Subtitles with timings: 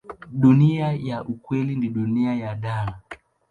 [0.31, 3.01] Dunia ya kweli ni dunia ya dhana.